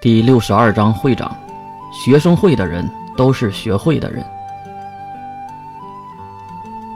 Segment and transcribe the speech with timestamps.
[0.00, 1.36] 第六十二章会长，
[1.92, 4.24] 学生会的人都是学会的人。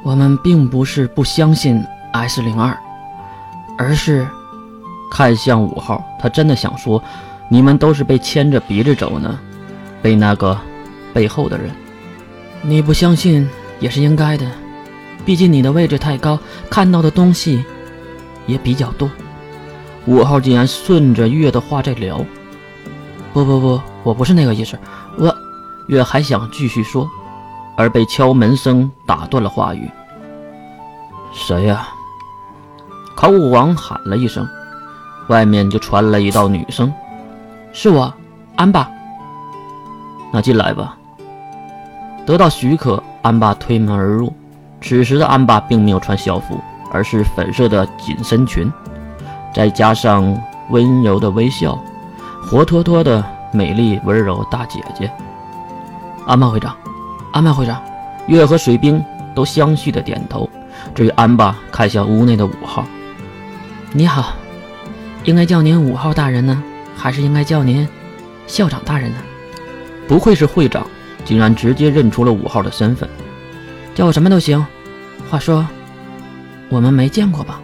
[0.02, 2.74] 我们并不是不相信 S 零二，
[3.76, 4.26] 而是
[5.12, 7.02] 看向五号，他真的想说，
[7.50, 9.38] 你们都是被牵着鼻子走呢，
[10.00, 10.58] 被那个
[11.12, 11.70] 背后的人。
[12.62, 13.46] 你不相信
[13.80, 14.50] 也是应该的，
[15.26, 16.38] 毕竟你的位置太高，
[16.70, 17.62] 看到的东西
[18.46, 19.10] 也比较多。
[20.06, 22.24] 五号竟然顺着月的话在聊。
[23.34, 24.78] 不不不，我不是那个意思。
[25.18, 25.34] 我
[25.88, 27.10] 月还想继续说，
[27.76, 29.90] 而被敲门声打断了话语。
[31.32, 31.88] 谁呀？
[33.16, 34.48] 考古王喊了一声，
[35.28, 36.92] 外面就传来一道女声
[37.74, 38.14] ：“是我，
[38.54, 38.88] 安爸。”
[40.32, 40.96] 那进来吧。
[42.24, 44.32] 得到许可，安爸推门而入。
[44.80, 46.60] 此时的安爸并没有穿校服，
[46.92, 48.72] 而是粉色的紧身裙，
[49.52, 51.76] 再加上温柔的微笑。
[52.46, 55.10] 活脱脱的美丽温柔大姐姐，
[56.26, 56.76] 安曼会长，
[57.32, 57.82] 安曼会长，
[58.26, 59.02] 月和水兵
[59.34, 60.48] 都相续的点头。
[60.94, 62.84] 至于安巴看向屋内的五号，
[63.92, 64.34] 你好，
[65.24, 66.62] 应该叫您五号大人呢，
[66.94, 67.88] 还是应该叫您
[68.46, 69.16] 校长大人呢？
[70.06, 70.86] 不愧是会长，
[71.24, 73.08] 竟然直接认出了五号的身份，
[73.94, 74.64] 叫我什么都行。
[75.30, 75.66] 话说，
[76.68, 77.58] 我们没见过吧？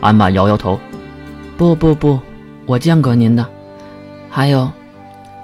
[0.00, 0.78] 安巴摇摇头，
[1.56, 2.18] 不不不，
[2.66, 3.46] 我见过您的。
[4.30, 4.70] 还有，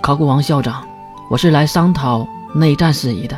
[0.03, 0.87] 考古王校长，
[1.31, 3.37] 我是来商讨内战事宜的。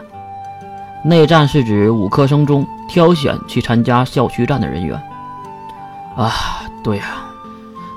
[1.05, 5.01] 内战是指五科生中挑选去参加校区战的人员。
[6.17, 6.33] 啊，
[6.83, 7.25] 对呀，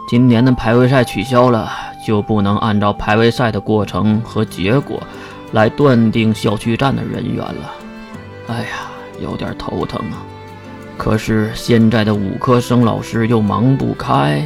[0.07, 1.71] 今年的排位赛取消了，
[2.05, 5.01] 就不能按照排位赛的过程和结果
[5.51, 7.71] 来断定校区战的人员了。
[8.47, 10.21] 哎呀，有点头疼啊。
[10.97, 14.43] 可是现在的五科生老师又忙不开。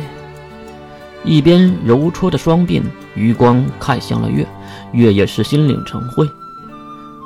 [1.24, 2.84] 一边揉搓着双鬓，
[3.16, 4.46] 余光看向了月，
[4.92, 6.28] 月也是心领神会。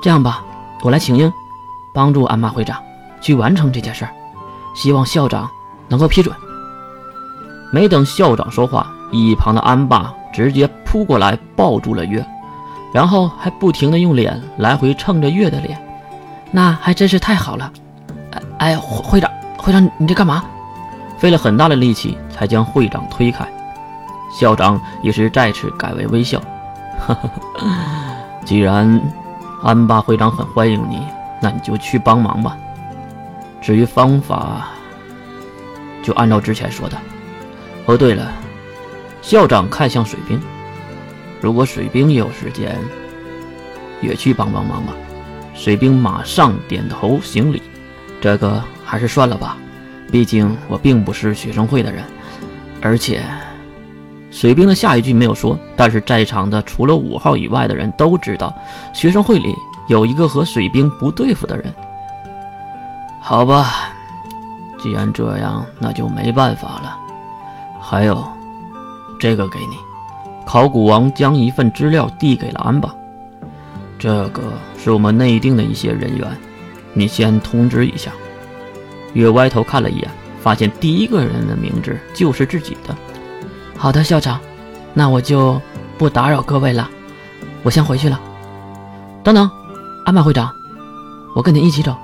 [0.01, 0.43] 这样吧，
[0.83, 1.31] 我来请缨，
[1.93, 2.77] 帮助安巴会长
[3.19, 4.11] 去完成这件事儿，
[4.75, 5.49] 希望校长
[5.87, 6.35] 能够批准。
[7.71, 12.23] 没等校长说话，一旁的安爸直接扑过来抱住了月，
[12.93, 15.77] 然后还不停的用脸来回蹭着月的脸。
[16.51, 17.71] 那还真是太好了。
[18.31, 20.43] 哎哎，会长，会长，你这干嘛？
[21.17, 23.45] 费了很大的力气才将会长推开。
[24.29, 26.41] 校长也是再次改为微笑，
[28.45, 29.01] 既然
[29.63, 31.01] 安巴会长很欢迎你，
[31.41, 32.57] 那你就去帮忙吧。
[33.61, 34.67] 至于方法，
[36.03, 36.97] 就按照之前说的。
[37.85, 38.31] 哦，对了，
[39.21, 40.39] 校长看向水兵，
[41.41, 42.77] 如果水兵也有时间，
[44.01, 44.93] 也去帮帮忙吧。
[45.53, 47.61] 水兵马上点头行礼。
[48.19, 49.57] 这个还是算了吧，
[50.11, 52.03] 毕竟我并不是学生会的人，
[52.81, 53.23] 而且。
[54.39, 58.53] 水兵的下一句没有说，但是在场的除了五号以外的人都知道，
[58.93, 59.51] 学生会里
[59.87, 61.73] 有一个和水兵不对付的人。
[63.19, 63.89] 好吧，
[64.79, 66.95] 既然这样，那就没办法了。
[67.81, 68.23] 还有，
[69.19, 69.75] 这个给你。
[70.45, 72.93] 考古王将一份资料递给了安巴，
[73.97, 74.43] 这个
[74.77, 76.27] 是我们内定的一些人员，
[76.93, 78.11] 你先通知一下。
[79.13, 80.07] 月歪头看了一眼，
[80.39, 82.95] 发现第一个人的名字就是自己的。
[83.77, 84.39] 好的，校长，
[84.93, 85.61] 那我就
[85.99, 86.89] 不打扰各位了，
[87.61, 88.19] 我先回去了。
[89.23, 89.49] 等等，
[90.03, 90.51] 安巴会长，
[91.35, 91.95] 我跟你一起走。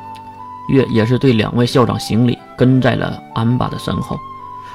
[0.69, 4.17] 月也是对两位校长行礼，跟在了安巴的身后。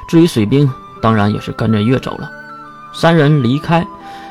[0.08, 0.68] 至于水兵，
[1.00, 2.28] 当然也是跟着月走了。
[2.92, 3.86] 三人离开，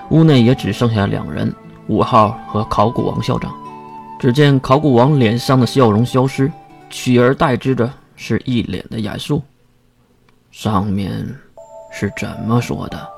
[0.10, 1.56] 屋内也只剩下两人：
[1.88, 3.52] 五号和考古王校长。
[4.20, 6.52] 只见考古王脸上的笑容消失，
[6.90, 9.42] 取而代之的是一脸的严肃。
[10.52, 11.47] 上面。
[11.90, 13.10] 是怎么说的？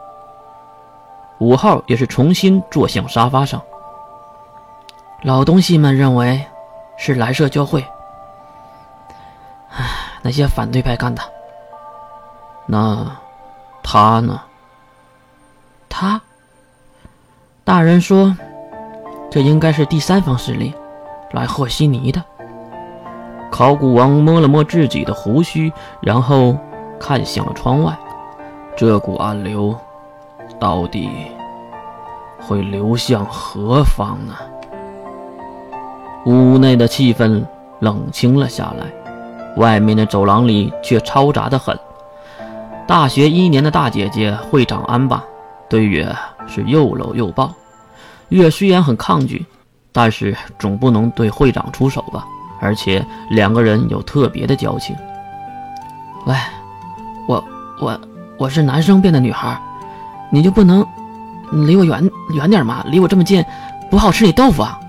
[1.39, 3.61] 五号也是重新坐向沙发上。
[5.23, 6.45] 老东西们认为
[6.97, 7.85] 是蓝色教会，
[9.69, 9.85] 唉，
[10.21, 11.21] 那些反对派干的。
[12.65, 13.17] 那
[13.81, 14.41] 他呢？
[15.87, 16.21] 他？
[17.63, 18.35] 大人说，
[19.31, 20.73] 这应该是第三方势力，
[21.31, 22.23] 来和稀泥的。
[23.51, 26.57] 考古王摸了摸自己的胡须，然后
[26.99, 27.97] 看向了窗外。
[28.79, 29.77] 这股暗流
[30.57, 31.09] 到底
[32.39, 34.33] 会流向何方呢？
[36.25, 37.43] 屋内的气氛
[37.81, 38.85] 冷清了下来，
[39.57, 41.77] 外面的走廊里却嘈杂的很。
[42.87, 45.25] 大学一年的大姐姐会长安吧，
[45.67, 46.15] 对月
[46.47, 47.53] 是又搂又抱。
[48.29, 49.45] 月虽然很抗拒，
[49.91, 52.25] 但是总不能对会长出手吧？
[52.61, 54.95] 而且两个人有特别的交情。
[56.25, 56.33] 喂，
[57.27, 57.43] 我
[57.81, 57.99] 我。
[58.39, 59.59] 我是男生变的女孩，
[60.31, 60.87] 你就不能
[61.51, 63.43] 离我远远点吗，离我这么近，
[63.91, 64.79] 不好吃你豆腐啊！